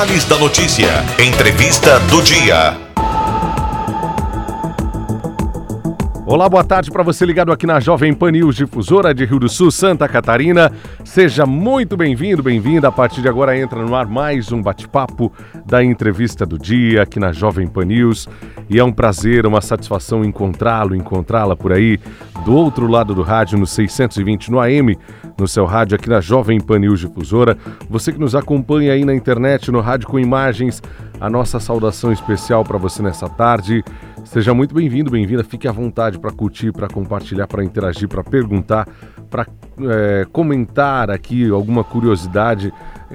[0.00, 1.04] detalhes da notícia.
[1.18, 2.89] Entrevista do dia.
[6.30, 9.48] Olá, boa tarde para você ligado aqui na Jovem Pan News Difusora de Rio do
[9.48, 10.70] Sul, Santa Catarina.
[11.04, 12.86] Seja muito bem-vindo, bem-vinda.
[12.86, 15.32] A partir de agora entra no ar mais um bate-papo
[15.66, 18.28] da entrevista do dia aqui na Jovem Pan News.
[18.68, 21.98] E é um prazer, uma satisfação encontrá-lo, encontrá-la por aí
[22.44, 24.96] do outro lado do rádio no 620 no AM,
[25.36, 27.58] no seu rádio aqui na Jovem Pan News Difusora.
[27.88, 30.80] Você que nos acompanha aí na internet, no rádio com imagens,
[31.20, 33.84] a nossa saudação especial para você nessa tarde.
[34.24, 35.42] Seja muito bem-vindo, bem-vinda.
[35.42, 38.88] Fique à vontade para curtir, para compartilhar, para interagir, para perguntar,
[39.28, 39.46] para
[39.80, 42.72] é, comentar aqui alguma curiosidade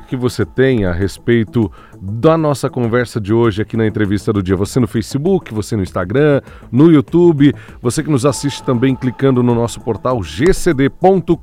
[0.08, 4.56] que você tenha a respeito da nossa conversa de hoje aqui na entrevista do dia.
[4.56, 6.42] Você no Facebook, você no Instagram,
[6.72, 11.36] no YouTube, você que nos assiste também clicando no nosso portal gcd.com.br,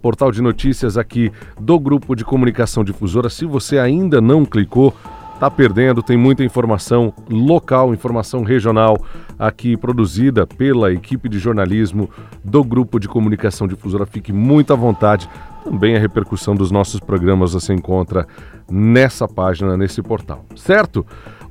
[0.00, 3.28] portal de notícias aqui do Grupo de Comunicação Difusora.
[3.28, 4.94] Se você ainda não clicou,
[5.42, 8.96] está perdendo, tem muita informação local, informação regional
[9.36, 12.08] aqui produzida pela equipe de jornalismo
[12.44, 14.06] do Grupo de Comunicação Difusora.
[14.06, 15.28] Fique muito à vontade.
[15.64, 18.24] Também a repercussão dos nossos programas você encontra
[18.70, 21.04] nessa página, nesse portal, certo?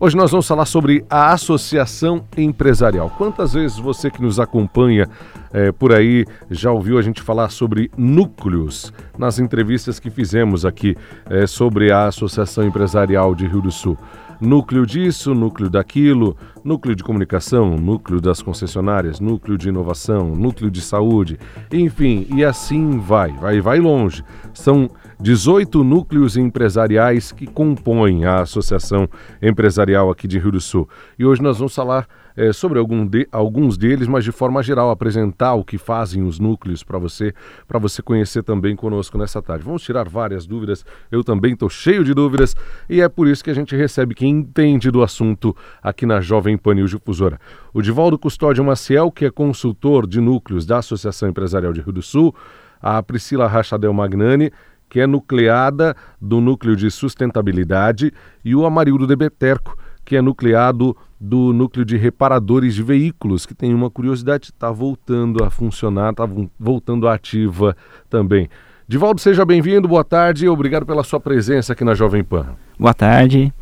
[0.04, 3.08] Hoje nós vamos falar sobre a associação empresarial.
[3.20, 5.08] Quantas vezes você que nos acompanha
[5.54, 10.98] é, por aí já ouviu a gente falar sobre núcleos nas entrevistas que fizemos aqui
[11.30, 13.96] é, sobre a Associação Empresarial de Rio do Sul?
[14.42, 20.82] Núcleo disso, núcleo daquilo, núcleo de comunicação, núcleo das concessionárias, núcleo de inovação, núcleo de
[20.82, 21.38] saúde,
[21.72, 24.24] enfim, e assim vai, vai, vai longe.
[24.52, 24.90] São
[25.22, 29.08] 18 núcleos empresariais que compõem a Associação
[29.40, 30.90] Empresarial aqui de Rio do Sul.
[31.18, 34.90] E hoje nós vamos falar é, sobre algum de, alguns deles, mas de forma geral,
[34.90, 37.36] apresentar o que fazem os núcleos para você,
[37.68, 39.64] para você conhecer também conosco nessa tarde.
[39.64, 42.56] Vamos tirar várias dúvidas, eu também estou cheio de dúvidas,
[42.90, 46.58] e é por isso que a gente recebe quem entende do assunto aqui na Jovem
[46.58, 47.40] Pan News Difusora.
[47.72, 52.02] O Divaldo Custódio Maciel, que é consultor de núcleos da Associação Empresarial de Rio do
[52.02, 52.34] Sul,
[52.82, 54.52] a Priscila Rachadel Magnani,
[54.92, 58.12] que é nucleada do núcleo de sustentabilidade,
[58.44, 63.56] e o Amarildo de Beterco, que é nucleado do núcleo de reparadores de veículos, que
[63.56, 66.28] tem uma curiosidade, está voltando a funcionar, está
[66.60, 67.74] voltando ativa
[68.10, 68.50] também.
[68.86, 72.48] Divaldo, seja bem-vindo, boa tarde e obrigado pela sua presença aqui na Jovem Pan.
[72.78, 73.54] Boa tarde.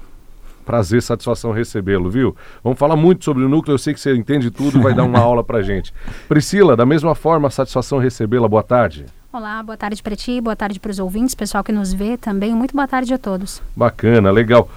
[0.66, 2.36] Prazer, satisfação recebê-lo, viu?
[2.64, 5.04] Vamos falar muito sobre o núcleo, eu sei que você entende tudo e vai dar
[5.04, 5.94] uma aula pra gente.
[6.28, 9.06] Priscila, da mesma forma, satisfação recebê-la, boa tarde.
[9.32, 12.52] Olá, boa tarde para ti, boa tarde para os ouvintes, pessoal que nos vê também.
[12.56, 13.62] Muito boa tarde a todos.
[13.76, 14.68] Bacana, legal.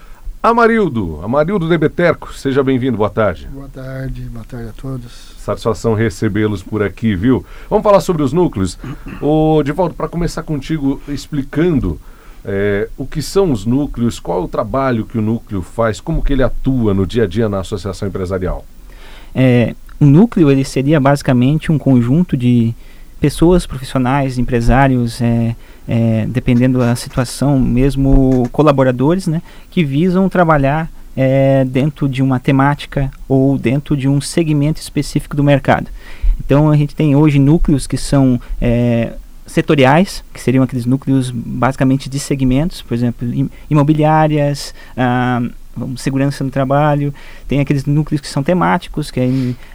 [0.42, 3.48] Amarildo, Amarildo de Beterco, seja bem-vindo, boa tarde.
[3.50, 5.10] Boa tarde, boa tarde a todos.
[5.38, 7.46] Satisfação recebê-los por aqui, viu?
[7.70, 8.78] Vamos falar sobre os núcleos.
[9.22, 11.98] O Divaldo, para começar contigo explicando
[12.44, 16.22] é, o que são os núcleos, qual é o trabalho que o núcleo faz, como
[16.22, 18.66] que ele atua no dia a dia na associação empresarial.
[19.34, 22.74] É, o núcleo ele seria basicamente um conjunto de
[23.22, 25.54] pessoas profissionais, empresários, é,
[25.86, 29.40] é, dependendo da situação, mesmo colaboradores, né,
[29.70, 35.44] que visam trabalhar é, dentro de uma temática ou dentro de um segmento específico do
[35.44, 35.86] mercado.
[36.44, 39.12] Então a gente tem hoje núcleos que são é,
[39.46, 43.28] setoriais, que seriam aqueles núcleos basicamente de segmentos, por exemplo,
[43.70, 45.40] imobiliárias, ah,
[45.96, 47.14] segurança no trabalho,
[47.46, 49.28] tem aqueles núcleos que são temáticos, que é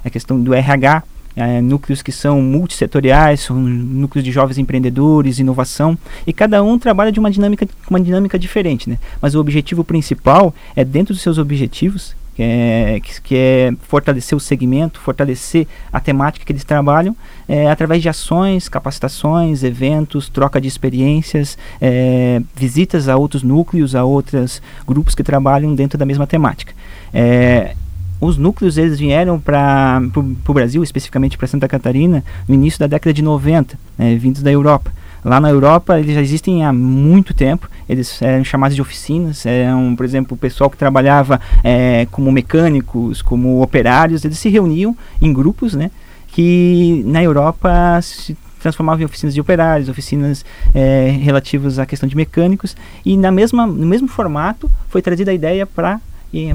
[0.06, 1.02] a questão do RH,
[1.38, 7.12] é, núcleos que são multissetoriais, são núcleos de jovens empreendedores, inovação, e cada um trabalha
[7.12, 8.98] de uma dinâmica, uma dinâmica diferente, né?
[9.22, 14.36] Mas o objetivo principal é dentro dos seus objetivos, que é, que, que é fortalecer
[14.36, 17.16] o segmento, fortalecer a temática que eles trabalham,
[17.48, 24.04] é, através de ações, capacitações, eventos, troca de experiências, é, visitas a outros núcleos, a
[24.04, 26.74] outros grupos que trabalham dentro da mesma temática.
[27.14, 27.76] É,
[28.20, 30.02] os núcleos eles vieram para
[30.48, 34.52] o Brasil, especificamente para Santa Catarina, no início da década de 90, né, vindos da
[34.52, 34.92] Europa.
[35.24, 39.96] Lá na Europa eles já existem há muito tempo, eles eram chamados de oficinas, eram,
[39.96, 45.34] por exemplo, o pessoal que trabalhava é, como mecânicos, como operários, eles se reuniam em
[45.34, 45.92] grupos, né,
[46.28, 50.44] que na Europa se transformavam em oficinas de operários, oficinas
[50.74, 52.76] é, relativas à questão de mecânicos,
[53.06, 56.00] e na mesma, no mesmo formato foi trazida a ideia para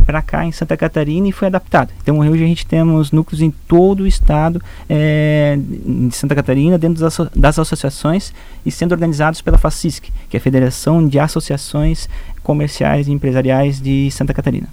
[0.05, 1.91] para cá em Santa Catarina e foi adaptado.
[2.03, 7.01] Então hoje a gente temos núcleos em todo o estado é, de Santa Catarina, dentro
[7.01, 8.33] das, das, associações
[8.65, 12.09] e sendo organizados pela FACISC, que é a Federação de Associações
[12.43, 14.69] Comerciais e Empresariais de Santa Catarina.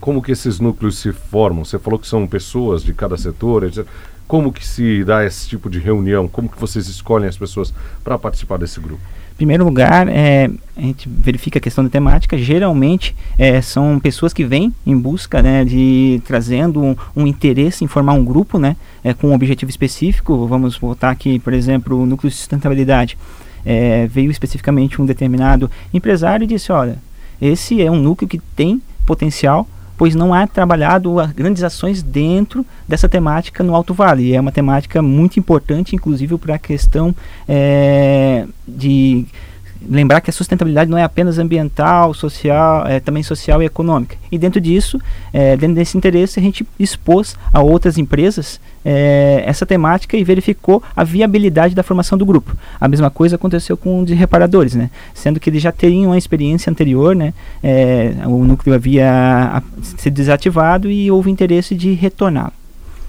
[0.00, 1.64] Como que esses núcleos se formam?
[1.64, 3.86] Você falou que são pessoas de cada setor, etc.
[4.26, 6.26] Como que se dá esse tipo de reunião?
[6.26, 7.72] Como que vocês escolhem as pessoas
[8.02, 9.02] para participar desse grupo?
[9.42, 12.38] Primeiro lugar, é, a gente verifica a questão da temática.
[12.38, 17.88] Geralmente é, são pessoas que vêm em busca né, de trazendo um, um, interesse em
[17.88, 20.46] formar um grupo né, é, com um objetivo específico.
[20.46, 23.18] Vamos voltar aqui, por exemplo, o núcleo de sustentabilidade.
[23.66, 26.98] É, veio especificamente um determinado empresário e disse: Olha,
[27.40, 29.66] esse é um núcleo que tem potencial
[30.02, 34.34] pois não há trabalhado grandes ações dentro dessa temática no Alto Vale.
[34.34, 37.14] É uma temática muito importante, inclusive para a questão
[37.48, 39.24] é, de
[39.88, 44.16] lembrar que a sustentabilidade não é apenas ambiental, social, é também social e econômica.
[44.32, 45.00] E dentro disso,
[45.32, 50.82] é, dentro desse interesse, a gente expôs a outras empresas é, essa temática e verificou
[50.94, 52.56] a viabilidade da formação do grupo.
[52.80, 54.90] A mesma coisa aconteceu com os reparadores, né?
[55.14, 57.32] Sendo que eles já teriam uma experiência anterior, né?
[57.62, 59.62] É, o núcleo havia
[59.96, 62.52] sido desativado e houve interesse de retorná-lo.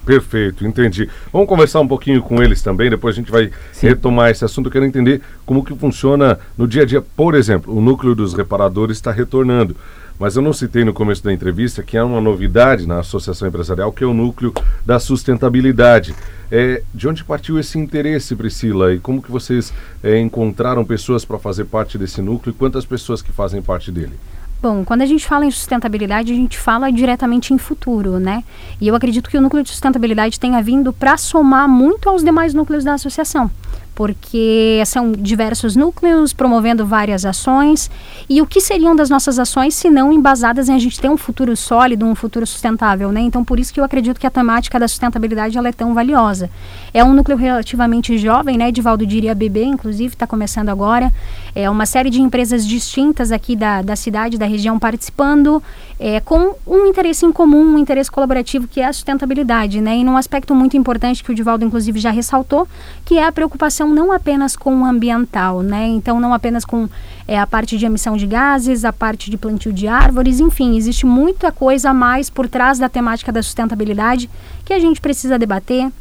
[0.06, 1.10] Perfeito, entendi.
[1.32, 3.88] Vamos conversar um pouquinho com eles também, depois a gente vai Sim.
[3.88, 4.68] retomar esse assunto.
[4.68, 7.02] Eu quero entender como que funciona no dia a dia.
[7.02, 9.76] Por exemplo, o núcleo dos reparadores está retornando.
[10.20, 13.92] Mas eu não citei no começo da entrevista que há uma novidade na Associação Empresarial,
[13.92, 14.54] que é o núcleo
[14.86, 16.16] da sustentabilidade.
[16.52, 18.94] É, de onde partiu esse interesse, Priscila?
[18.94, 19.74] E como que vocês
[20.04, 24.14] é, encontraram pessoas para fazer parte desse núcleo e quantas pessoas que fazem parte dele?
[24.62, 28.44] Bom, quando a gente fala em sustentabilidade, a gente fala diretamente em futuro, né?
[28.80, 32.54] E eu acredito que o núcleo de sustentabilidade tenha vindo para somar muito aos demais
[32.54, 33.52] núcleos da associação
[33.96, 37.90] porque são diversos núcleos promovendo várias ações.
[38.30, 41.18] E o que seriam das nossas ações se não embasadas em a gente ter um
[41.18, 43.22] futuro sólido, um futuro sustentável, né?
[43.22, 46.50] Então, por isso que eu acredito que a temática da sustentabilidade ela é tão valiosa.
[46.94, 48.70] É um núcleo relativamente jovem, né?
[48.70, 51.12] Edivaldo diria BB, inclusive, está começando agora.
[51.56, 55.62] É uma série de empresas distintas aqui da, da cidade, da região, participando
[56.00, 59.98] é, com um interesse em comum, um interesse colaborativo, que é a sustentabilidade, né?
[59.98, 62.68] E num aspecto muito importante que o Divaldo, inclusive, já ressaltou,
[63.06, 65.88] que é a preocupação não apenas com o ambiental, né?
[65.88, 66.88] Então, não apenas com
[67.28, 71.06] é, a parte de emissão de gases, a parte de plantio de árvores, enfim, existe
[71.06, 74.30] muita coisa a mais por trás da temática da sustentabilidade
[74.66, 75.92] que a gente precisa debater,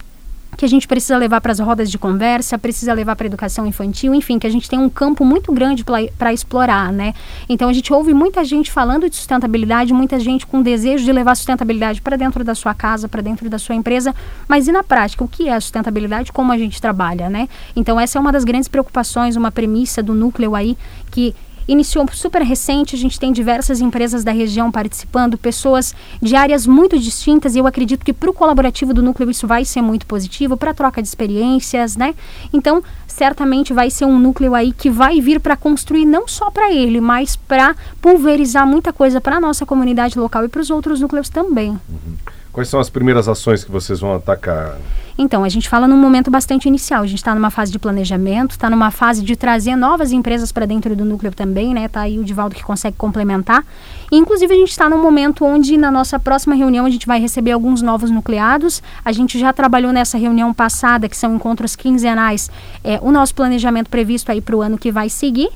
[0.56, 3.66] que a gente precisa levar para as rodas de conversa, precisa levar para a educação
[3.66, 5.84] infantil, enfim, que a gente tem um campo muito grande
[6.18, 7.14] para explorar, né?
[7.48, 11.34] Então a gente ouve muita gente falando de sustentabilidade, muita gente com desejo de levar
[11.34, 14.14] sustentabilidade para dentro da sua casa, para dentro da sua empresa,
[14.46, 17.48] mas e na prática, o que é a sustentabilidade, como a gente trabalha, né?
[17.74, 20.76] Então essa é uma das grandes preocupações, uma premissa do núcleo aí
[21.10, 21.34] que
[21.66, 26.98] iniciou super recente, a gente tem diversas empresas da região participando, pessoas de áreas muito
[26.98, 30.56] distintas, e eu acredito que para o colaborativo do núcleo isso vai ser muito positivo,
[30.56, 32.14] para troca de experiências, né?
[32.52, 36.72] Então, certamente vai ser um núcleo aí que vai vir para construir não só para
[36.72, 41.00] ele, mas para pulverizar muita coisa para a nossa comunidade local e para os outros
[41.00, 41.70] núcleos também.
[41.70, 42.16] Uhum.
[42.52, 44.76] Quais são as primeiras ações que vocês vão atacar?
[45.16, 47.02] Então, a gente fala num momento bastante inicial.
[47.02, 50.66] A gente está numa fase de planejamento, está numa fase de trazer novas empresas para
[50.66, 51.88] dentro do núcleo também, né?
[51.88, 53.64] Tá aí o Divaldo que consegue complementar.
[54.10, 57.20] E, inclusive, a gente está num momento onde, na nossa próxima reunião, a gente vai
[57.20, 58.82] receber alguns novos nucleados.
[59.04, 62.50] A gente já trabalhou nessa reunião passada, que são encontros quinzenais,
[62.82, 65.50] é, o nosso planejamento previsto aí para o ano que vai seguir.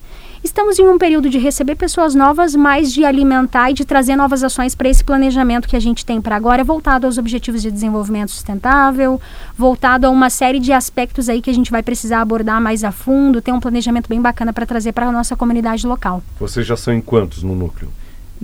[0.47, 4.45] Estamos em um período de receber pessoas novas, mas de alimentar e de trazer novas
[4.45, 8.31] ações para esse planejamento que a gente tem para agora, voltado aos objetivos de desenvolvimento
[8.31, 9.21] sustentável,
[9.57, 12.93] voltado a uma série de aspectos aí que a gente vai precisar abordar mais a
[12.93, 16.23] fundo, ter um planejamento bem bacana para trazer para a nossa comunidade local.
[16.39, 17.91] Vocês já são em quantos no núcleo?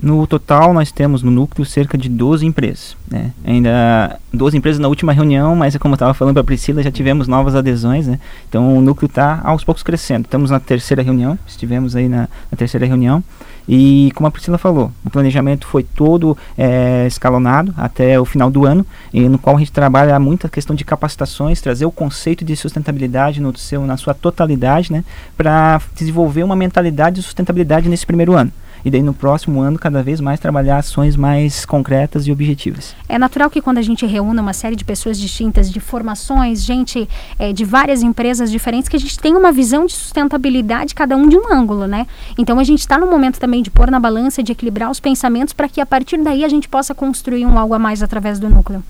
[0.01, 2.97] No total, nós temos no núcleo cerca de 12 empresas.
[3.09, 3.31] Né?
[3.45, 6.91] Ainda 12 empresas na última reunião, mas como eu estava falando para a Priscila, já
[6.91, 8.07] tivemos novas adesões.
[8.07, 8.19] Né?
[8.49, 10.25] Então o núcleo está aos poucos crescendo.
[10.25, 13.23] Estamos na terceira reunião, estivemos aí na, na, terceira reunião.
[13.69, 18.65] E como a Priscila falou, o planejamento foi todo é, escalonado até o final do
[18.65, 22.57] ano, e no qual a gente trabalha muita questão de capacitações, trazer o conceito de
[22.57, 25.05] sustentabilidade no seu, na sua totalidade, né?
[25.37, 28.51] para desenvolver uma mentalidade de sustentabilidade nesse primeiro ano
[28.85, 32.95] e daí no próximo ano cada vez mais trabalhar ações mais concretas e objetivas.
[33.07, 37.07] É natural que quando a gente reúna uma série de pessoas distintas, de formações, gente
[37.39, 41.27] é, de várias empresas diferentes, que a gente tem uma visão de sustentabilidade cada um
[41.27, 42.07] de um ângulo, né?
[42.37, 45.53] Então a gente está no momento também de pôr na balança, de equilibrar os pensamentos
[45.53, 48.49] para que a partir daí a gente possa construir um algo a mais através do
[48.49, 48.83] núcleo.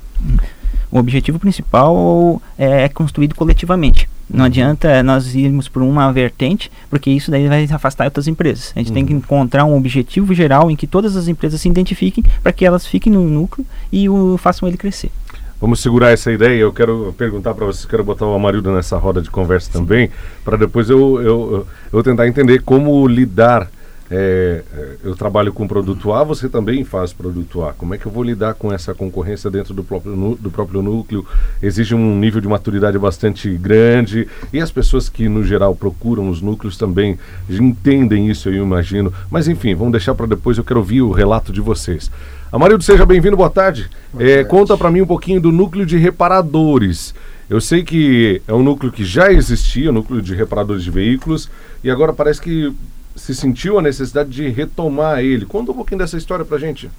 [0.91, 4.07] O objetivo principal é, é construído coletivamente.
[4.29, 8.71] Não adianta nós irmos por uma vertente, porque isso daí vai afastar outras empresas.
[8.75, 8.93] A gente uhum.
[8.93, 9.19] tem que uhum.
[9.19, 13.11] encontrar um objetivo geral em que todas as empresas se identifiquem para que elas fiquem
[13.11, 15.11] no núcleo e o, façam ele crescer.
[15.59, 16.59] Vamos segurar essa ideia.
[16.59, 19.79] Eu quero perguntar para vocês, quero botar o Amarildo nessa roda de conversa Sim.
[19.79, 20.09] também,
[20.43, 23.69] para depois eu, eu, eu tentar entender como lidar
[24.12, 27.74] é, é, eu trabalho com produto A, você também faz produto A.
[27.74, 31.25] Como é que eu vou lidar com essa concorrência dentro do próprio, do próprio núcleo?
[31.62, 36.41] Exige um nível de maturidade bastante grande e as pessoas que, no geral, procuram os
[36.41, 37.17] núcleos também
[37.50, 39.13] entendem isso, eu imagino.
[39.31, 42.12] Mas, enfim, vamos deixar para depois, eu quero ouvir o relato de vocês.
[42.51, 43.89] Amarildo, seja bem-vindo, boa tarde.
[44.12, 44.50] Boa é, tarde.
[44.50, 47.15] Conta para mim um pouquinho do núcleo de reparadores.
[47.50, 51.50] Eu sei que é um núcleo que já existia, o núcleo de reparadores de veículos,
[51.83, 52.74] e agora parece que
[53.15, 55.46] se sentiu a necessidade de retomar ele.
[55.46, 56.89] Conta um pouquinho dessa história para gente.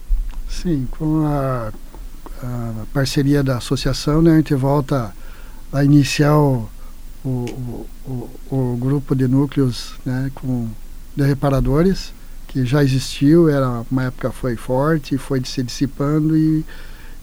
[0.48, 1.72] Sim, com a,
[2.42, 5.14] a, parceria da associação, né, a gente volta
[5.72, 6.68] a iniciar o,
[7.24, 10.68] o, o, o grupo de núcleos né, com,
[11.16, 12.12] de reparadores,
[12.46, 16.64] que já existiu, era uma época foi forte, foi se dissipando e,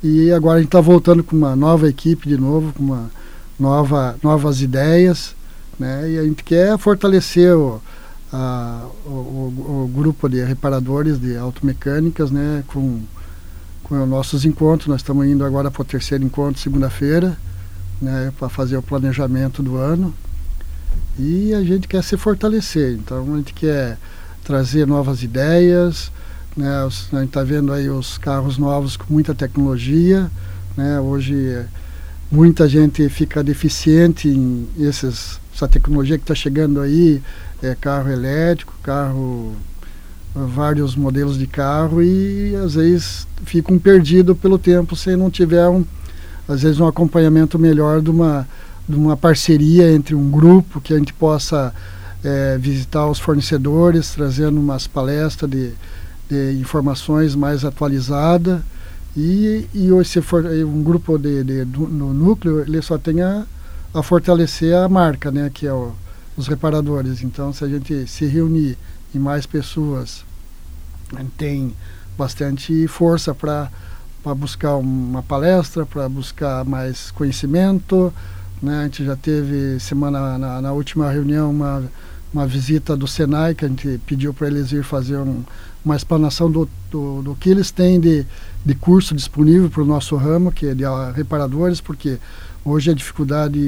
[0.04, 3.10] e agora a gente está voltando com uma nova equipe de novo, com uma
[3.58, 5.34] nova, novas ideias,
[5.80, 7.82] né, e a gente quer fortalecer o,
[8.32, 13.02] a, o, o, grupo de reparadores de automecânicas, né, com,
[13.84, 14.88] com os nossos encontros.
[14.88, 17.38] Nós estamos indo agora para o terceiro encontro, segunda-feira,
[18.02, 20.14] né, para fazer o planejamento do ano.
[21.20, 23.98] E a gente quer se fortalecer, então a gente quer
[24.44, 26.12] trazer novas ideias.
[26.56, 30.32] Né, a gente está vendo aí os carros novos com muita tecnologia.
[30.78, 31.66] Né, hoje
[32.32, 37.22] muita gente fica deficiente em esses, essa tecnologia que está chegando aí
[37.62, 39.56] é, carro elétrico, carro
[40.34, 45.84] vários modelos de carro e às vezes ficam perdidos pelo tempo se não tiver um,
[46.48, 48.48] às vezes um acompanhamento melhor de uma,
[48.88, 51.74] de uma parceria entre um grupo que a gente possa
[52.24, 55.72] é, visitar os fornecedores, trazendo umas palestras de,
[56.30, 58.62] de informações mais atualizadas.
[59.18, 63.44] E, e se for um grupo de, de, no núcleo ele só tem a,
[63.94, 65.92] a fortalecer a marca, né, que é o
[66.42, 67.22] os reparadores.
[67.22, 68.78] Então, se a gente se reunir
[69.14, 70.26] em mais pessoas,
[71.38, 71.74] tem
[72.18, 73.70] bastante força para
[74.36, 78.14] buscar uma palestra, para buscar mais conhecimento.
[78.62, 78.80] Né?
[78.80, 81.84] A gente já teve semana na, na, última reunião uma,
[82.34, 85.44] uma visita do Senai, que a gente pediu para eles ir fazer um,
[85.86, 88.26] uma explanação do, do, do, que eles têm de,
[88.66, 90.84] de curso disponível para o nosso ramo, que é de
[91.16, 92.18] reparadores, porque
[92.66, 93.60] hoje a dificuldade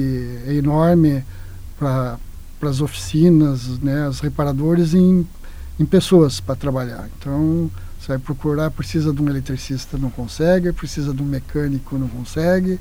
[0.46, 1.24] é enorme
[1.78, 2.18] para
[2.58, 5.26] para as oficinas, né, os reparadores em,
[5.78, 7.08] em pessoas para trabalhar.
[7.18, 12.08] Então, você vai procurar, precisa de um eletricista, não consegue, precisa de um mecânico, não
[12.08, 12.78] consegue.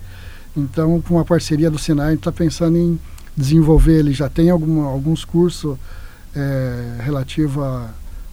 [0.56, 1.78] Então, com a parceria do
[2.12, 3.00] gente está pensando em
[3.36, 5.78] desenvolver, ele já tem alguns cursos
[6.36, 7.90] é, relativos a,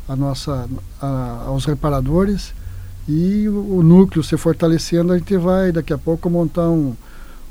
[0.09, 0.69] a nossa,
[1.01, 2.53] a, aos reparadores
[3.09, 6.95] e o, o, núcleo se fortalecendo, a gente vai daqui a pouco montar um,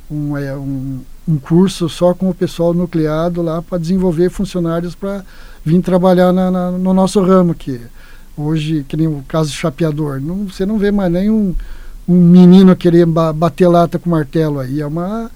[0.10, 5.24] um, é, um um curso só com o pessoal nucleado lá para desenvolver funcionários para
[5.64, 7.80] vir trabalhar na, na, no nosso ramo que
[8.36, 11.56] hoje que nem o caso de chapeador não, você não vê mais nem um,
[12.08, 14.82] menino querer ba bater lata com martelo aí.
[14.82, 15.30] É uma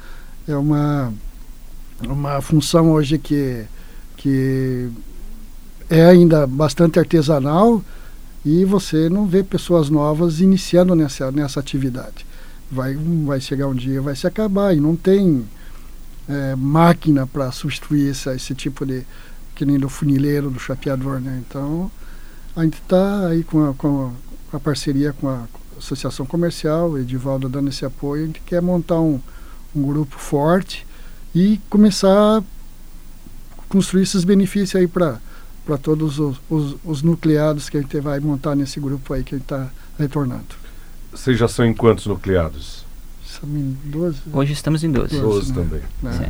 [0.47, 1.13] é uma
[2.07, 3.63] uma função hoje que
[4.17, 4.89] que
[5.89, 7.83] é ainda bastante artesanal
[8.43, 12.25] e você não vê pessoas novas iniciando nessa nessa atividade.
[12.71, 15.45] Vai vai chegar um dia vai se acabar e não tem
[16.27, 19.03] é, máquina para substituir esse, esse tipo de
[19.55, 21.41] que nem do funileiro, do chapeador, né?
[21.47, 21.91] Então
[22.55, 24.13] a gente está aí com a, com
[24.51, 25.43] a, parceria com a
[25.77, 29.19] Associação Comercial, Edivaldo dando esse apoio, a gente quer montar um,
[29.75, 30.85] um grupo forte
[31.33, 32.43] e começar a
[33.67, 35.19] construir esses benefícios aí para
[35.65, 39.35] para todos os, os, os, nucleados que a gente vai montar nesse grupo aí que
[39.35, 40.43] a gente está retornando.
[41.09, 42.82] Vocês já são em quantos nucleados?
[43.43, 44.17] Estamos em 12.
[44.31, 45.19] Hoje estamos em 12.
[45.19, 45.65] 12 né?
[46.01, 46.21] também.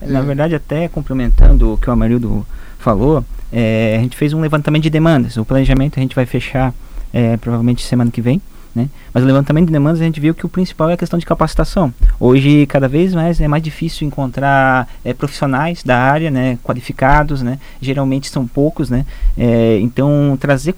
[0.00, 0.04] É.
[0.04, 0.08] É.
[0.10, 2.46] Na verdade, até complementando o que o Amarildo
[2.78, 5.36] falou, é, a gente fez um levantamento de demandas.
[5.36, 6.74] O planejamento a gente vai fechar
[7.12, 8.40] é, provavelmente semana que vem.
[8.74, 8.88] Né?
[9.12, 11.24] Mas o levantamento de demandas a gente viu que o principal é a questão de
[11.24, 11.92] capacitação.
[12.20, 17.58] Hoje, cada vez mais é mais difícil encontrar é, profissionais da área, né, qualificados, né?
[17.80, 19.06] Geralmente são poucos, né?
[19.36, 20.74] É, então, trazer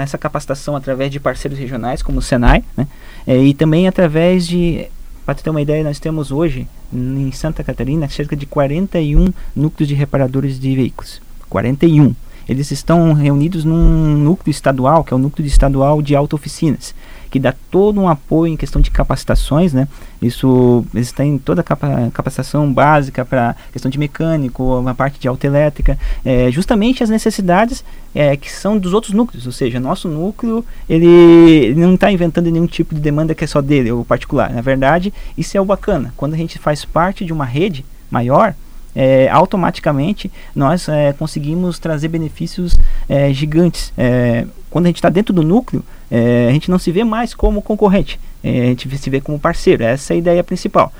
[0.00, 2.86] essa capacitação através de parceiros regionais como o Senai, né?
[3.26, 4.86] É, e também através de
[5.24, 9.94] para ter uma ideia, nós temos hoje em Santa Catarina cerca de 41 núcleos de
[9.94, 11.20] reparadores de veículos.
[11.48, 12.14] 41.
[12.48, 16.94] Eles estão reunidos num núcleo estadual, que é o núcleo estadual de auto-oficinas
[17.34, 19.88] que dá todo um apoio em questão de capacitações, né?
[20.22, 25.26] Isso, eles têm toda a capa, capacitação básica para questão de mecânico, uma parte de
[25.26, 30.64] autoelétrica, é, justamente as necessidades é, que são dos outros núcleos, ou seja, nosso núcleo
[30.88, 34.52] ele, não está inventando nenhum tipo de demanda que é só dele, ou particular.
[34.52, 36.14] Na verdade, isso é o bacana.
[36.16, 38.54] Quando a gente faz parte de uma rede maior,
[38.94, 42.76] é, automaticamente nós é, conseguimos trazer benefícios
[43.08, 43.92] é, gigantes.
[43.96, 47.34] É, quando a gente está dentro do núcleo, é, a gente não se vê mais
[47.34, 49.82] como concorrente, é, a gente se vê como parceiro.
[49.82, 50.92] Essa é a ideia principal.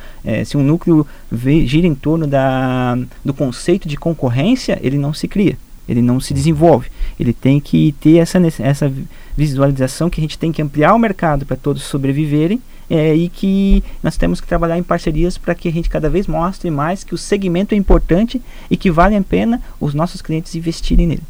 [0.46, 5.28] se um núcleo vê, gira em torno da, do conceito de concorrência, ele não se
[5.28, 6.88] cria ele não se desenvolve.
[7.20, 8.90] Ele tem que ter essa, essa
[9.36, 13.82] visualização que a gente tem que ampliar o mercado para todos sobreviverem é, e que
[14.02, 17.14] nós temos que trabalhar em parcerias para que a gente cada vez mostre mais que
[17.14, 21.22] o segmento é importante e que vale a pena os nossos clientes investirem nele.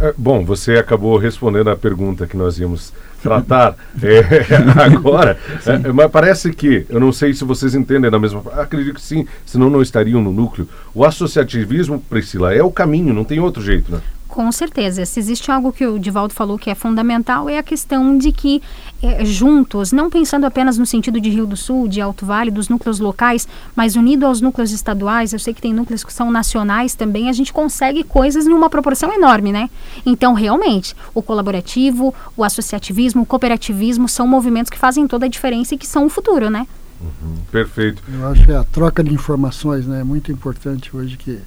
[0.00, 4.22] É, bom, você acabou respondendo a pergunta que nós íamos tratar é,
[4.80, 5.36] agora,
[5.66, 9.02] é, mas parece que, eu não sei se vocês entendem da mesma forma, acredito que
[9.02, 10.68] sim, senão não estariam no núcleo.
[10.94, 14.00] O associativismo, Priscila, é o caminho, não tem outro jeito, né?
[14.38, 15.04] Com certeza.
[15.04, 18.62] Se existe algo que o Divaldo falou que é fundamental, é a questão de que
[19.02, 22.68] é, juntos, não pensando apenas no sentido de Rio do Sul, de Alto Vale, dos
[22.68, 26.94] núcleos locais, mas unido aos núcleos estaduais, eu sei que tem núcleos que são nacionais
[26.94, 29.68] também, a gente consegue coisas em uma proporção enorme, né?
[30.06, 35.74] Então, realmente, o colaborativo, o associativismo, o cooperativismo são movimentos que fazem toda a diferença
[35.74, 36.64] e que são o futuro, né?
[37.00, 38.04] Uhum, perfeito.
[38.08, 41.40] Eu acho que a troca de informações né, é muito importante hoje que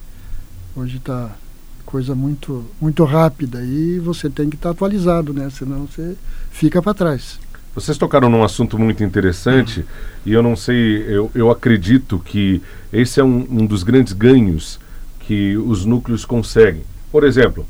[0.76, 1.32] hoje está
[1.92, 5.50] coisa muito, muito rápida e você tem que estar tá atualizado, né?
[5.50, 6.16] Senão você
[6.50, 7.38] fica para trás.
[7.76, 9.86] Vocês tocaram num assunto muito interessante uhum.
[10.26, 12.62] e eu não sei, eu, eu acredito que
[12.94, 14.80] esse é um, um dos grandes ganhos
[15.20, 16.84] que os núcleos conseguem.
[17.12, 17.66] Por exemplo,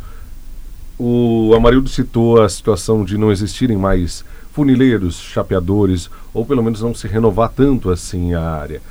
[1.00, 4.24] o Amarildo citou a situação de não existirem mais
[4.54, 8.82] funileiros, chapeadores, ou pelo menos não se renovar tanto assim a área.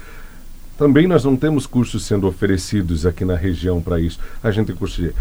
[0.81, 4.19] Também nós não temos cursos sendo oferecidos aqui na região para isso.
[4.43, 5.13] A gente tem curso de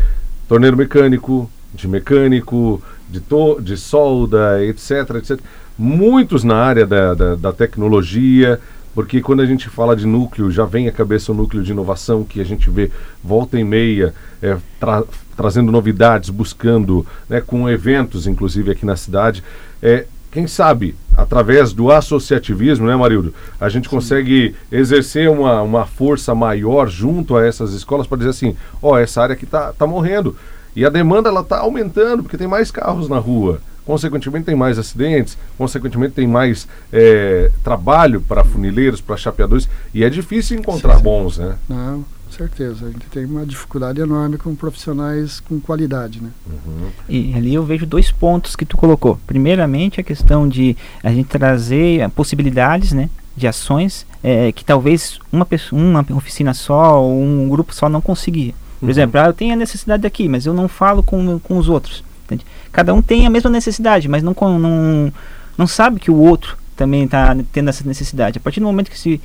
[0.47, 5.37] torneiro mecânico, de mecânico, de, to de solda, etc, etc.
[5.77, 8.57] Muitos na área da, da, da tecnologia,
[8.95, 12.23] porque quando a gente fala de núcleo, já vem à cabeça o núcleo de inovação
[12.23, 12.89] que a gente vê
[13.21, 15.03] volta e meia é, tra
[15.35, 19.43] trazendo novidades, buscando, né, com eventos, inclusive aqui na cidade.
[19.81, 26.36] É, quem sabe, através do associativismo, né, Marildo, a gente consegue exercer uma, uma força
[26.36, 29.88] maior junto a essas escolas para dizer assim, ó, oh, essa área aqui está tá
[29.88, 30.36] morrendo.
[30.75, 33.59] E a demanda ela está aumentando, porque tem mais carros na rua.
[33.86, 39.68] Consequentemente, tem mais acidentes, consequentemente, tem mais é, trabalho para funileiros, para chapeadores.
[39.92, 41.55] E é difícil encontrar bons, né?
[41.68, 42.85] Não, certeza.
[42.85, 46.29] A gente tem uma dificuldade enorme com profissionais com qualidade, né?
[46.48, 46.89] Uhum.
[47.07, 49.20] E ali eu vejo dois pontos que tu colocou.
[49.27, 53.09] Primeiramente, a questão de a gente trazer possibilidades, né?
[53.35, 58.01] De ações é, que talvez uma, pessoa, uma oficina só ou um grupo só não
[58.01, 58.53] conseguia.
[58.79, 58.92] Por uhum.
[58.92, 62.03] exemplo, ah, eu tenho a necessidade aqui, mas eu não falo com, com os outros.
[62.25, 62.46] Entende?
[62.72, 65.13] Cada um tem a mesma necessidade, mas não, não,
[65.57, 68.37] não sabe que o outro também está tendo essa necessidade.
[68.37, 69.20] A partir do momento que se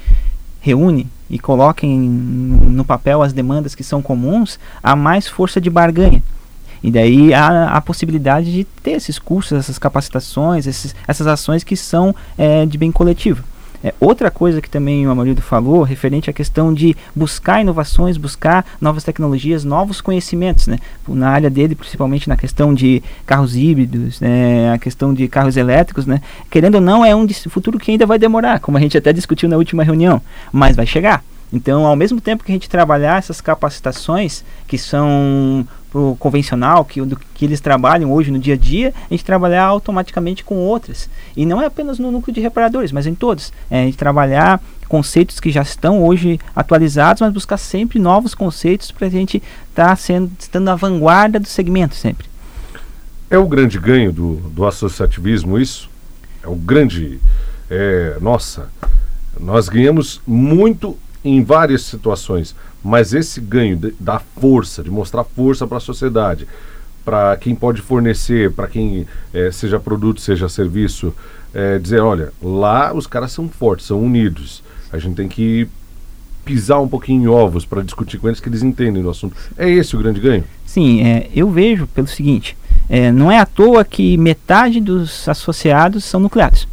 [0.64, 6.22] reúne e coloquem no papel as demandas que são comuns, há mais força de barganha.
[6.82, 11.76] E daí há a possibilidade de ter esses cursos, essas capacitações, esses, essas ações que
[11.76, 13.44] são é, de bem coletivo.
[13.84, 18.64] É, outra coisa que também o Amarildo falou, referente à questão de buscar inovações, buscar
[18.80, 20.78] novas tecnologias, novos conhecimentos, né?
[21.06, 24.72] Na área dele, principalmente na questão de carros híbridos, né?
[24.72, 26.22] a questão de carros elétricos, né?
[26.50, 29.50] Querendo ou não, é um futuro que ainda vai demorar, como a gente até discutiu
[29.50, 30.18] na última reunião,
[30.50, 31.22] mas vai chegar.
[31.52, 37.00] Então, ao mesmo tempo que a gente trabalhar essas capacitações, que são pro convencional, que,
[37.00, 41.08] do, que eles trabalham hoje no dia a dia, a gente trabalhar automaticamente com outras.
[41.36, 43.52] E não é apenas no núcleo de reparadores, mas em todos.
[43.70, 48.90] É a gente trabalhar conceitos que já estão hoje atualizados, mas buscar sempre novos conceitos
[48.90, 52.26] para a gente estar tá sendo estando na vanguarda do segmento sempre.
[53.30, 55.88] É o grande ganho do, do associativismo isso?
[56.42, 57.20] É o grande.
[57.70, 58.68] É, nossa,
[59.38, 65.78] nós ganhamos muito em várias situações, mas esse ganho da força, de mostrar força para
[65.78, 66.46] a sociedade,
[67.04, 71.14] para quem pode fornecer, para quem é, seja produto, seja serviço,
[71.52, 74.62] é, dizer, olha, lá os caras são fortes, são unidos.
[74.92, 75.68] A gente tem que
[76.44, 79.36] pisar um pouquinho em ovos para discutir com eles que eles entendem do assunto.
[79.56, 80.44] É esse o grande ganho?
[80.66, 82.56] Sim, é, eu vejo pelo seguinte,
[82.88, 86.66] é, não é à toa que metade dos associados são nucleares.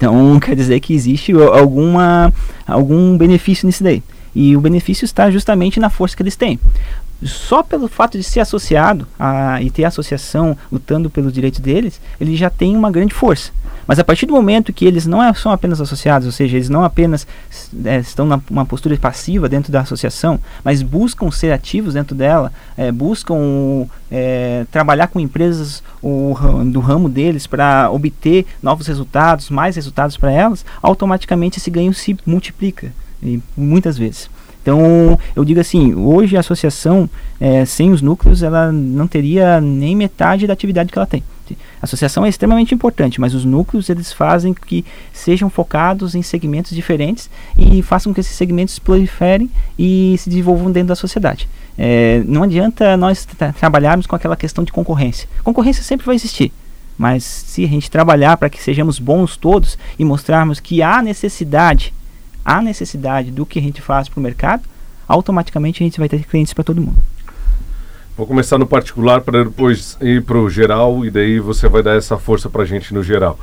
[0.00, 2.32] Então quer dizer que existe alguma,
[2.66, 4.02] algum benefício nisso daí.
[4.34, 6.58] E o benefício está justamente na força que eles têm.
[7.22, 12.34] Só pelo fato de ser associado a, e ter associação lutando pelos direitos deles, ele
[12.34, 13.52] já tem uma grande força.
[13.86, 16.68] Mas a partir do momento que eles não é, são apenas associados, ou seja, eles
[16.68, 17.26] não apenas
[17.84, 22.90] é, estão numa postura passiva dentro da associação, mas buscam ser ativos dentro dela, é,
[22.92, 26.34] buscam é, trabalhar com empresas o,
[26.66, 32.16] do ramo deles para obter novos resultados, mais resultados para elas, automaticamente esse ganho se
[32.24, 34.30] multiplica, e muitas vezes.
[34.62, 37.08] Então, eu digo assim, hoje a associação,
[37.40, 41.22] é, sem os núcleos, ela não teria nem metade da atividade que ela tem.
[41.80, 46.72] A associação é extremamente importante, mas os núcleos eles fazem que sejam focados em segmentos
[46.72, 47.28] diferentes
[47.58, 51.48] e façam que esses segmentos proliferem e se desenvolvam dentro da sociedade.
[51.76, 55.28] É, não adianta nós tra trabalharmos com aquela questão de concorrência.
[55.42, 56.52] Concorrência sempre vai existir.
[56.98, 61.94] Mas se a gente trabalhar para que sejamos bons todos e mostrarmos que há necessidade,
[62.44, 64.62] há necessidade do que a gente faz para o mercado,
[65.06, 66.98] automaticamente a gente vai ter clientes para todo mundo.
[68.16, 71.96] Vou começar no particular para depois ir para o geral e daí você vai dar
[71.96, 73.38] essa força para a gente no geral.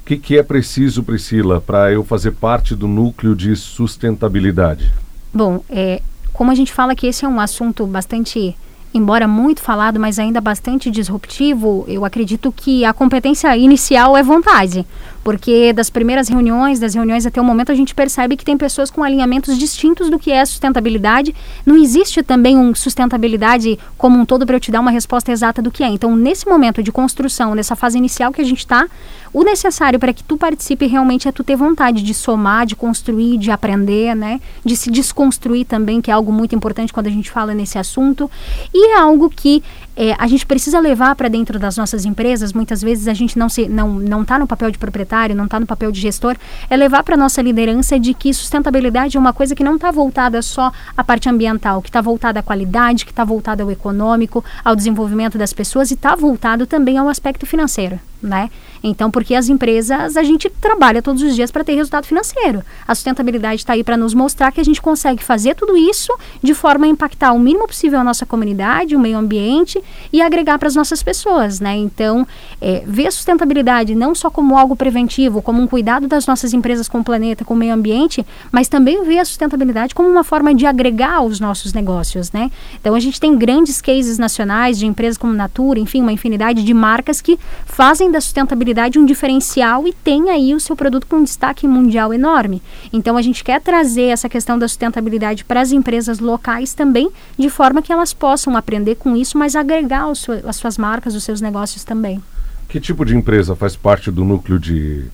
[0.00, 4.92] O que, que é preciso, Priscila, para eu fazer parte do núcleo de sustentabilidade?
[5.32, 6.02] Bom, é,
[6.32, 8.56] como a gente fala que esse é um assunto bastante
[8.94, 14.86] embora muito falado, mas ainda bastante disruptivo, eu acredito que a competência inicial é vontade.
[15.22, 18.90] Porque das primeiras reuniões, das reuniões até o momento, a gente percebe que tem pessoas
[18.90, 21.34] com alinhamentos distintos do que é sustentabilidade.
[21.64, 25.62] Não existe também um sustentabilidade como um todo para eu te dar uma resposta exata
[25.62, 25.88] do que é.
[25.88, 28.86] Então, nesse momento de construção, nessa fase inicial que a gente está,
[29.32, 33.38] o necessário para que tu participe realmente é tu ter vontade de somar, de construir,
[33.38, 34.40] de aprender, né?
[34.64, 38.30] De se desconstruir também, que é algo muito importante quando a gente fala nesse assunto.
[38.74, 39.62] E é algo que
[39.96, 42.52] é, a gente precisa levar para dentro das nossas empresas.
[42.52, 45.60] Muitas vezes a gente não se não não está no papel de proprietário, não está
[45.60, 46.36] no papel de gestor.
[46.70, 50.40] É levar para nossa liderança de que sustentabilidade é uma coisa que não está voltada
[50.42, 54.74] só à parte ambiental, que está voltada à qualidade, que está voltada ao econômico, ao
[54.74, 58.50] desenvolvimento das pessoas e está voltado também ao aspecto financeiro né?
[58.82, 62.62] Então, porque as empresas, a gente trabalha todos os dias para ter resultado financeiro.
[62.86, 66.54] A sustentabilidade está aí para nos mostrar que a gente consegue fazer tudo isso de
[66.54, 69.82] forma a impactar o mínimo possível a nossa comunidade, o meio ambiente
[70.12, 71.76] e agregar para as nossas pessoas, né?
[71.76, 72.26] Então,
[72.60, 76.88] é, ver a sustentabilidade não só como algo preventivo, como um cuidado das nossas empresas
[76.88, 80.54] com o planeta, com o meio ambiente, mas também ver a sustentabilidade como uma forma
[80.54, 82.50] de agregar os nossos negócios, né?
[82.80, 86.74] Então, a gente tem grandes cases nacionais de empresas como Natura, enfim, uma infinidade de
[86.74, 91.24] marcas que fazem da sustentabilidade um diferencial e tem aí o seu produto com um
[91.24, 92.62] destaque mundial enorme.
[92.92, 97.50] Então a gente quer trazer essa questão da sustentabilidade para as empresas locais também, de
[97.50, 101.40] forma que elas possam aprender com isso, mas agregar seu, as suas marcas, os seus
[101.40, 102.22] negócios também.
[102.68, 105.04] Que tipo de empresa faz parte do núcleo de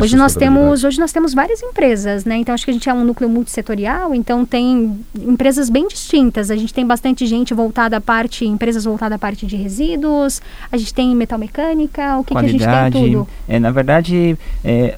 [0.00, 2.36] hoje nós temos hoje nós temos várias empresas né?
[2.36, 6.50] Então acho que a gente é um núcleo multissetorial então tem empresas bem distintas.
[6.50, 10.76] A gente tem bastante gente voltada à parte empresas voltadas à parte de resíduos a
[10.76, 13.12] gente tem metal mecânica o que, Qualidade, que a gente tem?
[13.12, 13.28] Tudo.
[13.48, 14.96] É na verdade é,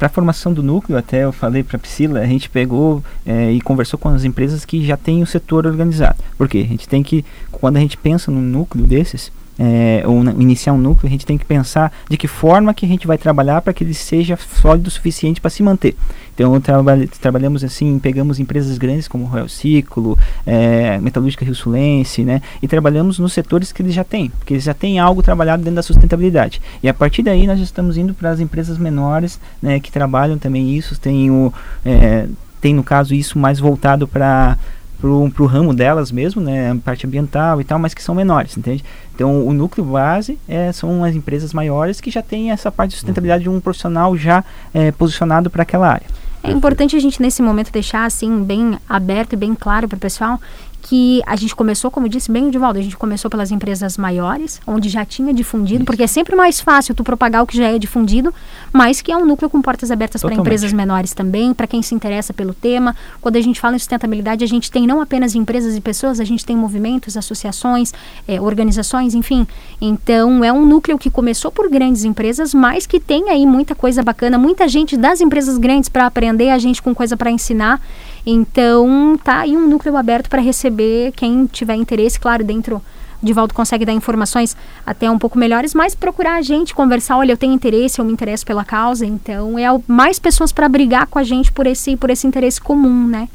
[0.00, 3.52] para a formação do núcleo, até eu falei para a Priscila, a gente pegou é,
[3.52, 6.16] e conversou com as empresas que já têm o setor organizado.
[6.38, 9.30] Porque a gente tem que, quando a gente pensa num núcleo desses,
[9.62, 12.88] é, ou iniciar um núcleo, a gente tem que pensar de que forma que a
[12.88, 15.94] gente vai trabalhar para que ele seja sólido o suficiente para se manter.
[16.34, 22.40] Então trabalha, trabalhamos assim, pegamos empresas grandes como Royal Ciclo, é, Metalúrgica Rio Sulense, né?
[22.62, 25.76] E trabalhamos nos setores que eles já têm, porque eles já têm algo trabalhado dentro
[25.76, 26.62] da sustentabilidade.
[26.82, 30.74] E a partir daí nós estamos indo para as empresas menores, né, que trabalham também
[30.74, 31.52] isso, tem o
[31.84, 32.26] é,
[32.62, 34.56] tem no caso isso mais voltado para
[35.00, 38.56] pro, pro ramo delas mesmo, né, a parte ambiental e tal, mas que são menores,
[38.56, 38.84] entende?
[39.14, 42.96] Então, o núcleo base é, são as empresas maiores que já têm essa parte de
[42.96, 46.06] sustentabilidade de um profissional já é, posicionado para aquela área.
[46.42, 50.00] É importante a gente nesse momento deixar assim bem aberto e bem claro para o
[50.00, 50.40] pessoal
[50.80, 54.60] que a gente começou, como disse bem o Divaldo, a gente começou pelas empresas maiores,
[54.66, 55.84] onde já tinha difundido, Isso.
[55.84, 58.32] porque é sempre mais fácil tu propagar o que já é difundido,
[58.72, 61.94] mas que é um núcleo com portas abertas para empresas menores também, para quem se
[61.94, 62.96] interessa pelo tema.
[63.20, 66.24] Quando a gente fala em sustentabilidade, a gente tem não apenas empresas e pessoas, a
[66.24, 67.92] gente tem movimentos, associações,
[68.26, 69.46] é, organizações, enfim.
[69.80, 74.02] Então, é um núcleo que começou por grandes empresas, mas que tem aí muita coisa
[74.02, 77.80] bacana, muita gente das empresas grandes para aprender, a gente com coisa para ensinar.
[78.24, 82.82] Então, tá aí um núcleo aberto para receber quem tiver interesse, claro, dentro
[83.22, 87.36] Divaldo consegue dar informações até um pouco melhores, mas procurar a gente, conversar, olha, eu
[87.36, 91.22] tenho interesse, eu me interesso pela causa, então é mais pessoas para brigar com a
[91.22, 93.28] gente por esse, por esse interesse comum, né?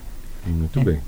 [0.46, 0.84] Muito é.
[0.84, 1.00] bem.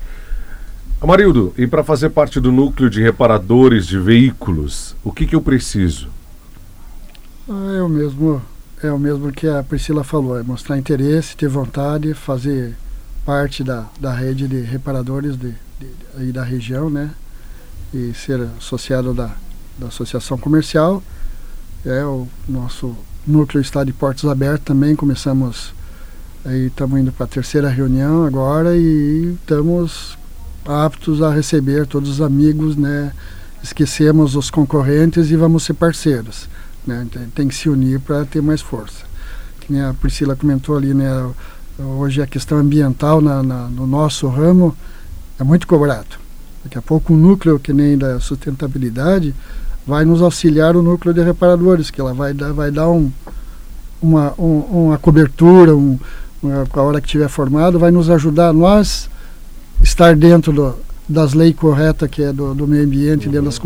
[1.02, 5.42] Amarildo, e para fazer parte do núcleo de reparadores de veículos, o que, que eu
[5.42, 6.10] preciso?
[7.50, 8.42] Ah, é o mesmo,
[8.84, 12.76] é o mesmo que a Priscila falou, é mostrar interesse, ter vontade, fazer
[13.28, 15.88] parte da, da rede de reparadores de, de,
[16.18, 17.12] aí da região, né?
[17.94, 19.36] E ser associado da,
[19.78, 21.04] da associação comercial.
[21.86, 22.96] É o nosso
[23.28, 24.96] núcleo está de portas abertas também.
[24.96, 25.74] Começamos
[26.46, 30.18] aí estamos indo para a terceira reunião agora e estamos
[30.66, 33.12] aptos a receber todos os amigos, né?
[33.62, 36.48] Esquecemos os concorrentes e vamos ser parceiros,
[36.86, 37.06] né?
[37.12, 39.06] Tem, tem que se unir para ter mais força.
[39.60, 41.10] Que a Priscila comentou ali, né?
[41.80, 44.76] Hoje a questão ambiental na, na, no nosso ramo
[45.40, 46.08] é muito cobrado.
[46.63, 49.34] Daqui a pouco um núcleo que nem da sustentabilidade
[49.86, 53.12] vai nos auxiliar o núcleo de reparadores, que ela vai dar, vai dar um,
[54.02, 56.00] uma, um, uma cobertura, um,
[56.42, 59.08] uma, a hora que estiver formado, vai nos ajudar nós
[59.80, 60.76] estar dentro do,
[61.08, 63.32] das leis corretas que é do, do meio ambiente, uhum.
[63.32, 63.62] dentro das,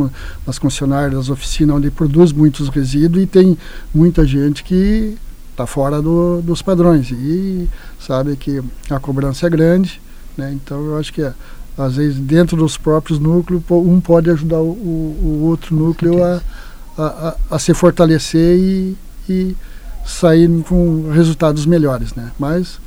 [0.45, 3.57] das concessionárias, das oficinas, onde produz muitos resíduos e tem
[3.95, 5.17] muita gente que
[5.61, 7.69] está fora do, dos padrões e
[7.99, 10.01] sabe que a cobrança é grande,
[10.37, 10.51] né?
[10.53, 11.21] então eu acho que
[11.77, 16.41] às vezes dentro dos próprios núcleos um pode ajudar o, o outro núcleo a,
[16.97, 18.97] a, a, se fortalecer e,
[19.29, 19.55] e
[20.05, 22.31] sair com resultados melhores, né?
[22.37, 22.79] Mas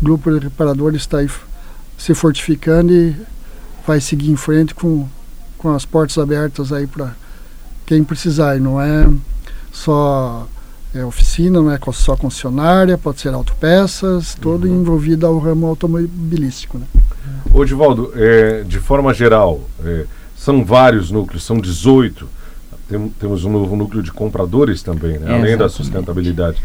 [0.00, 1.30] o grupo de reparadores está aí
[1.96, 3.14] se fortificando e
[3.86, 5.06] vai seguir em frente com,
[5.56, 7.14] com as portas abertas aí para
[7.86, 8.56] quem precisar.
[8.56, 9.08] E não é
[9.72, 10.48] só
[10.96, 14.80] é, oficina, não é só concessionária, pode ser autopeças, todo uhum.
[14.80, 16.78] envolvido ao ramo automobilístico.
[16.78, 16.86] Né?
[17.52, 20.04] Ô, Divaldo, é, de forma geral, é,
[20.36, 22.36] são vários núcleos, são 18
[22.88, 25.34] tem, temos um novo núcleo de compradores também, né?
[25.34, 26.62] além da sustentabilidade.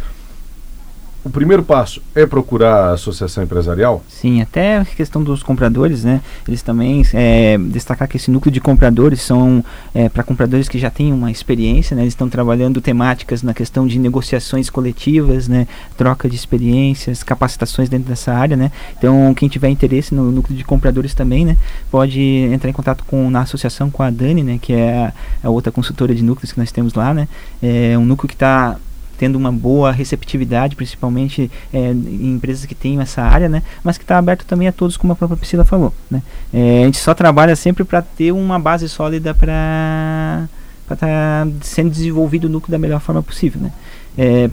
[1.24, 4.04] O primeiro passo é procurar a associação empresarial?
[4.10, 6.20] Sim, até a questão dos compradores, né?
[6.48, 10.90] Eles também é, destacar que esse núcleo de compradores são é, para compradores que já
[10.90, 12.02] têm uma experiência, né?
[12.02, 15.68] Eles estão trabalhando temáticas na questão de negociações coletivas, né?
[15.96, 18.72] Troca de experiências, capacitações dentro dessa área, né?
[18.98, 21.56] Então, quem tiver interesse no núcleo de compradores também, né?
[21.92, 24.60] Pode entrar em contato com na associação com a Dani, né?
[24.60, 27.28] Que é a, a outra consultora de núcleos que nós temos lá, né?
[27.62, 28.80] É um núcleo que está
[29.22, 33.62] tendo uma boa receptividade, principalmente é, em empresas que têm essa área, né?
[33.84, 36.24] Mas que está aberto também a todos, como a própria Priscila falou, né?
[36.52, 40.50] É, a gente só trabalha sempre para ter uma base sólida para
[40.92, 43.72] estar tá sendo desenvolvido o núcleo da melhor forma possível, né?
[44.18, 44.50] É,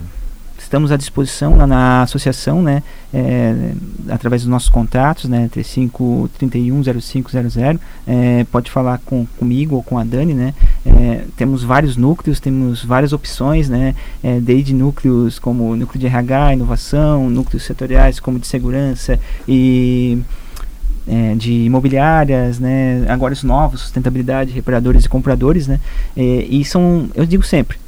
[0.69, 3.73] estamos à disposição lá na associação, né, é,
[4.07, 7.33] através dos nossos contatos, né, 35 31 0500,
[8.05, 10.53] é, pode falar com, comigo ou com a Dani, né,
[10.85, 16.53] é, temos vários núcleos, temos várias opções, né, é, desde núcleos como núcleo de RH,
[16.53, 20.21] inovação, núcleos setoriais como de segurança e
[21.07, 25.79] é, de imobiliárias, né, agora os novos, sustentabilidade, reparadores e compradores, né,
[26.15, 27.79] e são, eu digo sempre,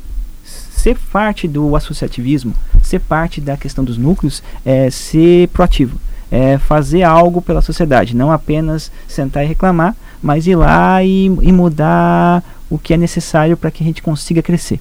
[0.71, 5.99] ser parte do associativismo, ser parte da questão dos núcleos, é ser proativo.
[6.31, 11.51] É fazer algo pela sociedade, não apenas sentar e reclamar, mas ir lá e, e
[11.51, 14.79] mudar o que é necessário para que a gente consiga crescer.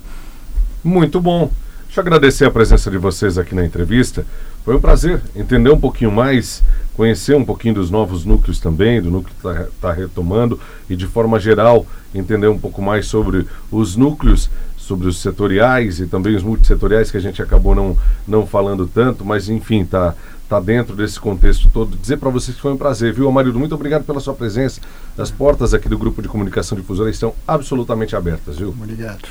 [0.82, 1.50] Muito bom.
[1.86, 4.24] Deixa eu agradecer a presença de vocês aqui na entrevista.
[4.64, 6.62] Foi um prazer entender um pouquinho mais,
[6.94, 11.08] conhecer um pouquinho dos novos núcleos também, do núcleo que está tá retomando e, de
[11.08, 14.48] forma geral, entender um pouco mais sobre os núcleos
[14.90, 19.24] sobre os setoriais e também os multissetoriais que a gente acabou não, não falando tanto,
[19.24, 20.16] mas enfim, tá,
[20.48, 21.96] tá dentro desse contexto todo.
[21.96, 23.56] Dizer para vocês que foi um prazer, viu, Amarildo?
[23.56, 24.80] Muito obrigado pela sua presença.
[25.16, 28.70] As portas aqui do Grupo de Comunicação Difusora estão absolutamente abertas, viu?
[28.70, 29.28] Obrigado.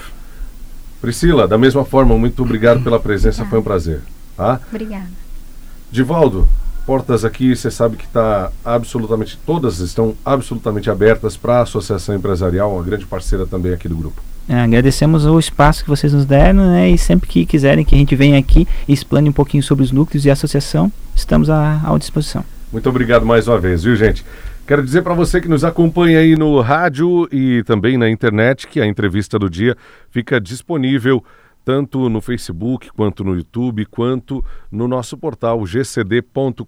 [1.01, 4.01] Priscila, da mesma forma, muito obrigado pela presença, foi um prazer.
[4.37, 4.61] Tá?
[4.71, 5.11] Obrigada.
[5.91, 6.47] Divaldo,
[6.85, 12.73] portas aqui, você sabe que está absolutamente, todas estão absolutamente abertas para a Associação Empresarial,
[12.73, 14.28] uma grande parceira também aqui do grupo.
[14.49, 16.89] É, agradecemos o espaço que vocês nos deram, né?
[16.89, 19.91] E sempre que quiserem que a gente venha aqui e explane um pouquinho sobre os
[19.91, 22.43] núcleos e a associação, estamos à, à disposição.
[22.71, 24.25] Muito obrigado mais uma vez, viu, gente?
[24.65, 28.81] Quero dizer para você que nos acompanha aí no rádio e também na internet que
[28.81, 29.77] a entrevista do dia
[30.09, 31.23] fica disponível
[31.69, 36.63] tanto no Facebook, quanto no YouTube, quanto no nosso portal gcd.com.br.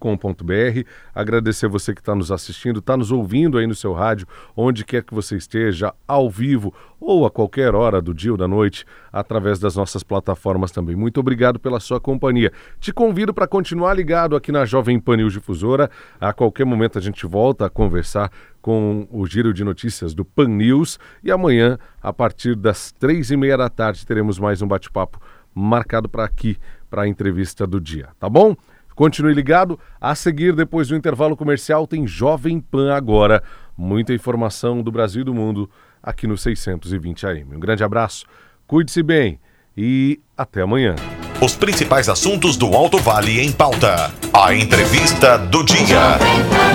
[1.15, 5.03] Agradecer você que está nos assistindo, está nos ouvindo aí no seu rádio, onde quer
[5.03, 9.57] que você esteja, ao vivo ou a qualquer hora do dia ou da noite, através
[9.57, 10.95] das nossas plataformas também.
[10.95, 12.53] Muito obrigado pela sua companhia.
[12.79, 15.89] Te convido para continuar ligado aqui na Jovem Pan News Difusora.
[16.19, 20.47] A qualquer momento a gente volta a conversar com o Giro de Notícias do Pan
[20.47, 20.99] News.
[21.23, 25.19] E amanhã, a partir das três e meia da tarde, teremos mais um bate-papo
[25.55, 28.09] marcado para aqui, para a entrevista do dia.
[28.19, 28.55] Tá bom?
[28.95, 29.79] Continue ligado.
[29.99, 33.41] A seguir, depois do intervalo comercial, tem Jovem Pan agora.
[33.75, 35.67] Muita informação do Brasil e do mundo
[36.01, 37.55] aqui no 620 AM.
[37.55, 38.25] Um grande abraço,
[38.67, 39.39] cuide-se bem
[39.75, 40.95] e até amanhã.
[41.41, 44.11] Os principais assuntos do Alto Vale em pauta.
[44.31, 46.19] A entrevista do dia.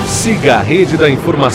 [0.09, 1.55] Siga a rede da informação.